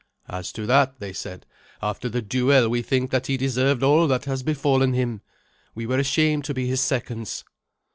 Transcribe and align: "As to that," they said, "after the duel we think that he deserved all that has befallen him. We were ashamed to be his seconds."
"As 0.27 0.51
to 0.53 0.65
that," 0.65 0.99
they 0.99 1.13
said, 1.13 1.45
"after 1.79 2.09
the 2.09 2.23
duel 2.23 2.67
we 2.69 2.81
think 2.81 3.11
that 3.11 3.27
he 3.27 3.37
deserved 3.37 3.83
all 3.83 4.07
that 4.07 4.25
has 4.25 4.41
befallen 4.41 4.93
him. 4.93 5.21
We 5.75 5.85
were 5.85 5.99
ashamed 5.99 6.43
to 6.45 6.55
be 6.55 6.65
his 6.65 6.81
seconds." 6.81 7.43